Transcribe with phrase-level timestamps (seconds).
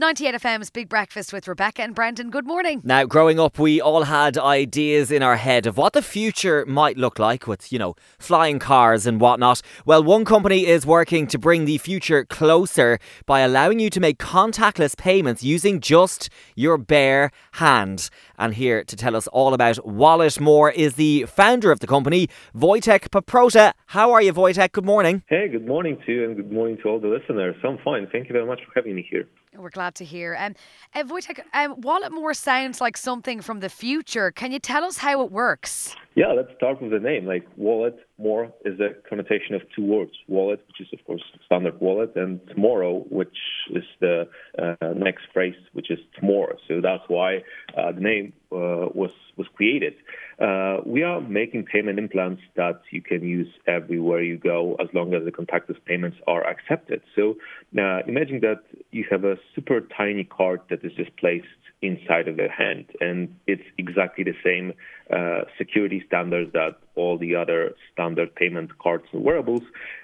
[0.00, 2.30] 98 FM's Big Breakfast with Rebecca and Brendan.
[2.30, 2.80] Good morning.
[2.82, 6.96] Now, growing up, we all had ideas in our head of what the future might
[6.96, 9.60] look like with, you know, flying cars and whatnot.
[9.84, 14.16] Well, one company is working to bring the future closer by allowing you to make
[14.16, 18.08] contactless payments using just your bare hand.
[18.38, 23.10] And here to tell us all about Walletmor is the founder of the company, Wojtek
[23.10, 23.74] Paprota.
[23.88, 24.72] How are you, Wojtek?
[24.72, 25.24] Good morning.
[25.28, 27.54] Hey, good morning to you and good morning to all the listeners.
[27.62, 28.08] I'm fine.
[28.10, 29.28] Thank you very much for having me here.
[29.56, 30.36] We're glad to hear.
[30.38, 30.54] Um,
[30.94, 34.30] uh, Wojtek, um, Walletmor sounds like something from the future.
[34.30, 35.96] Can you tell us how it works?
[36.14, 37.26] Yeah, let's start with the name.
[37.26, 40.12] Like wallet, more is a connotation of two words.
[40.28, 43.38] Wallet, which is of course standard wallet, and tomorrow, which
[43.70, 46.56] is the uh, next phrase, which is tomorrow.
[46.68, 47.38] So that's why
[47.76, 49.94] uh, the name uh, was was created.
[50.38, 55.14] Uh, we are making payment implants that you can use everywhere you go, as long
[55.14, 57.02] as the contactless payments are accepted.
[57.16, 57.36] So
[57.78, 61.46] uh, imagine that you have a super tiny card that is just placed
[61.82, 62.86] inside of their hand.
[63.00, 64.72] And it's exactly the same
[65.12, 69.62] uh, security standards that all the other standard payment cards and wearables,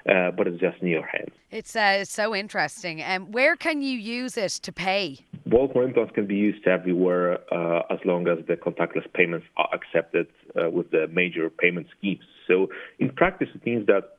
[0.08, 1.30] uh, but it's just in your hand.
[1.50, 3.00] It's uh, so interesting.
[3.00, 5.18] And um, where can you use it to pay?
[5.44, 10.26] More implants can be used everywhere uh, as long as the contactless payments are accepted
[10.60, 12.24] uh, with the major payment schemes.
[12.48, 14.15] So in practice, it means that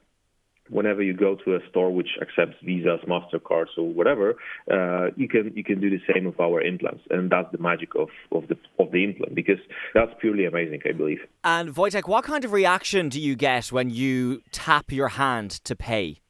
[0.69, 4.35] whenever you go to a store which accepts visas, Mastercards, or whatever,
[4.71, 7.95] uh, you can you can do the same with our implants, and that's the magic
[7.95, 9.59] of, of the of the implant because
[9.93, 11.19] that's purely amazing, I believe.
[11.43, 15.75] And Wojtek, what kind of reaction do you get when you tap your hand to
[15.75, 16.21] pay?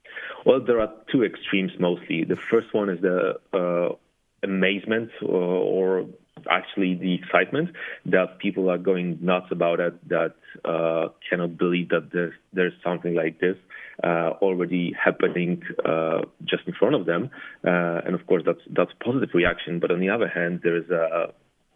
[0.46, 2.24] Well, there are two extremes mostly.
[2.24, 3.94] The first one is the uh,
[4.42, 6.06] amazement or, or
[6.50, 7.70] actually the excitement
[8.06, 13.14] that people are going nuts about it, that uh, cannot believe that there's, there's something
[13.14, 13.56] like this
[14.04, 17.30] uh, already happening uh, just in front of them.
[17.66, 19.80] Uh, and of course, that's that's positive reaction.
[19.80, 21.32] But on the other hand, there is a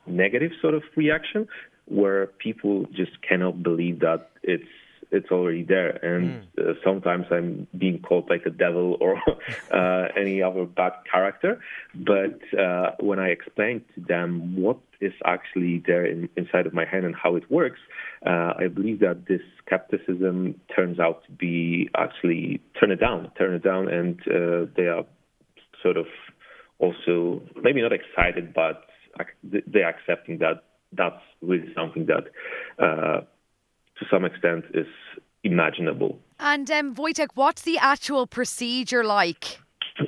[0.06, 1.48] negative sort of reaction
[1.86, 4.64] where people just cannot believe that it's
[5.12, 5.90] it's already there.
[6.02, 6.70] And mm.
[6.70, 9.16] uh, sometimes I'm being called like a devil or
[9.70, 11.60] uh, any other bad character.
[11.94, 16.86] But uh, when I explain to them what is actually there in, inside of my
[16.86, 17.80] hand and how it works,
[18.26, 23.54] uh, I believe that this skepticism turns out to be actually turn it down, turn
[23.54, 25.04] it down, and uh, they are
[25.82, 26.06] sort of
[26.78, 28.86] also maybe not excited, but
[29.42, 32.24] they are accepting that that's really something that
[32.82, 33.22] uh,
[34.02, 34.86] to some extent is
[35.44, 36.18] imaginable.
[36.38, 39.58] And um, Wojtek, what's the actual procedure like?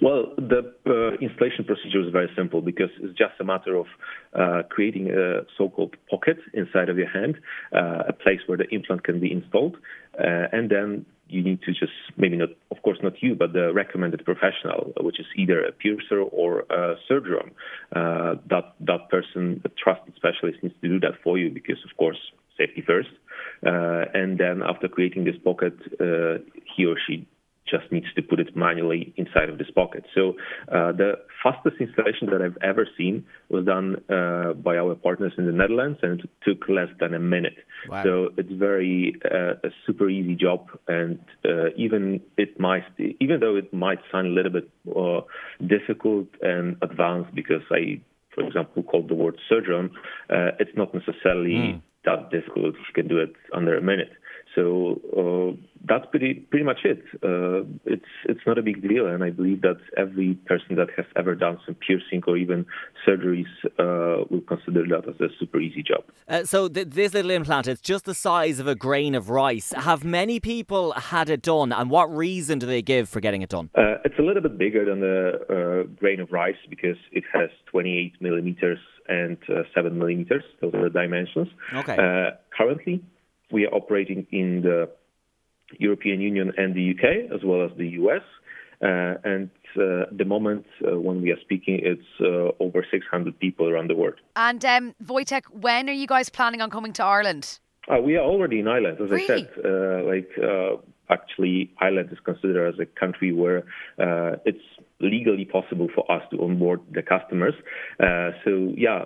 [0.00, 3.86] Well, the uh, installation procedure is very simple because it's just a matter of
[4.32, 7.36] uh, creating a so-called pocket inside of your hand,
[7.72, 9.76] uh, a place where the implant can be installed,
[10.18, 13.72] uh, and then you need to just maybe not, of course, not you, but the
[13.72, 17.50] recommended professional, which is either a piercer or a surgeon.
[17.94, 21.96] Uh, that that person, a trusted specialist, needs to do that for you because, of
[21.96, 22.18] course,
[22.56, 23.08] safety first.
[23.66, 26.38] Uh, and then after creating this pocket, uh,
[26.76, 27.26] he or she
[27.66, 30.04] just needs to put it manually inside of this pocket.
[30.14, 30.34] So
[30.68, 35.46] uh, the fastest installation that I've ever seen was done uh, by our partners in
[35.46, 37.56] the Netherlands, and it took less than a minute.
[37.88, 38.02] Wow.
[38.04, 43.56] So it's very uh, a super easy job, and uh, even it might, even though
[43.56, 44.70] it might sound a little bit
[45.66, 48.00] difficult and advanced, because I,
[48.34, 49.90] for example, called the word surgeon,
[50.28, 51.54] it's not necessarily.
[51.54, 52.74] Mm that difficult.
[52.74, 54.12] You can do it under a minute.
[54.54, 57.02] So uh, that's pretty pretty much it.
[57.22, 61.06] Uh, it's it's not a big deal, and I believe that every person that has
[61.16, 62.64] ever done some piercing or even
[63.06, 66.04] surgeries uh, will consider that as a super easy job.
[66.28, 69.72] Uh, so th- this little implant, it's just the size of a grain of rice.
[69.72, 73.50] Have many people had it done, and what reason do they give for getting it
[73.50, 73.70] done?
[73.74, 77.50] Uh, it's a little bit bigger than the uh, grain of rice because it has
[77.66, 78.78] 28 millimeters
[79.08, 79.36] and
[79.74, 80.44] 7 millimeters.
[80.60, 81.48] Those are the dimensions.
[81.74, 82.30] Okay.
[82.56, 83.02] currently
[83.54, 84.90] we are operating in the
[85.78, 88.22] European Union and the UK, as well as the US.
[88.82, 93.38] Uh, and uh, at the moment uh, when we are speaking, it's uh, over 600
[93.38, 94.18] people around the world.
[94.34, 97.60] And um, Wojtek, when are you guys planning on coming to Ireland?
[97.88, 99.12] Uh, we are already in Ireland, as?
[99.12, 99.48] I said.
[99.64, 100.30] Uh, like
[101.10, 103.62] actually, Ireland is considered as a country where
[104.44, 104.66] it's
[105.00, 107.54] legally possible for us to onboard the customers.
[108.44, 109.04] so yeah,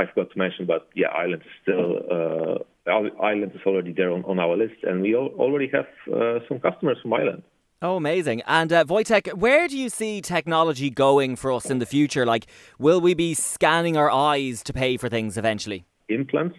[0.00, 4.38] I forgot to mention, but yeah, Ireland is still Ireland is already there on, on
[4.38, 7.42] our list, and we already have uh, some customers from Ireland.
[7.82, 8.42] Oh, amazing.
[8.46, 12.24] And uh, Wojtek, where do you see technology going for us in the future?
[12.24, 12.46] Like,
[12.78, 15.84] will we be scanning our eyes to pay for things eventually?
[16.08, 16.56] Implants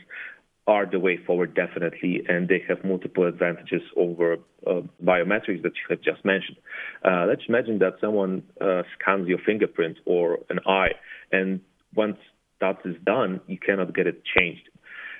[0.68, 5.86] are the way forward, definitely, and they have multiple advantages over uh, biometrics that you
[5.89, 6.57] have just mentioned.
[7.04, 10.89] Uh, let's imagine that someone uh, scans your fingerprint or an eye,
[11.31, 11.62] and
[11.94, 12.18] once
[12.62, 14.69] that is done, you cannot get it changed.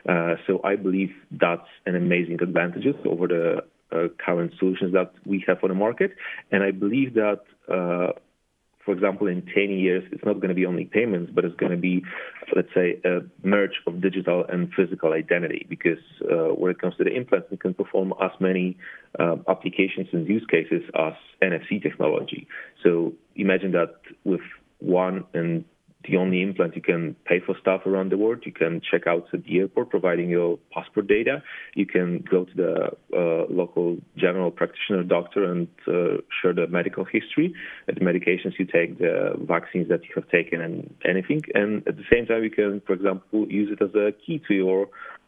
[0.08, 5.44] Uh, so I believe that's an amazing advantage over the uh, current solutions that we
[5.48, 6.12] have on the market,
[6.52, 7.42] and I believe that
[7.72, 8.20] uh,
[8.86, 11.72] for example, in 10 years, it's not going to be only payments, but it's going
[11.72, 12.04] to be,
[12.56, 15.66] let's say, a merge of digital and physical identity.
[15.68, 15.98] Because
[16.32, 18.78] uh, when it comes to the implants, we can perform as many
[19.20, 22.48] uh, applications and use cases as NFC technology.
[22.84, 24.42] So imagine that with
[24.80, 25.66] one and
[26.08, 28.44] the only implant you can pay for stuff around the world.
[28.46, 31.42] You can check out at the airport, providing your passport data.
[31.74, 32.76] You can go to the
[33.16, 37.54] uh, local general practitioner doctor and uh, share the medical history,
[37.88, 41.42] the medications you take, the vaccines that you have taken, and anything.
[41.54, 44.54] And at the same time, you can, for example, use it as a key to
[44.54, 44.88] your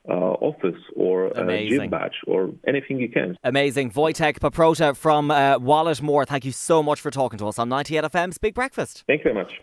[0.10, 3.38] uh, office or a gym badge or anything you can.
[3.44, 3.92] Amazing.
[3.92, 8.38] Wojtek Paprota from uh, Walletmor, thank you so much for talking to us on 98FM's
[8.38, 9.04] Big Breakfast.
[9.08, 9.60] Thank you very much.